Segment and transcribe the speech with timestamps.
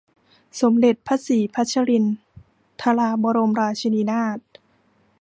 [0.61, 2.05] สมเด็จพระศรีพัชริน
[2.81, 4.39] ทราบรมราชินีนาถ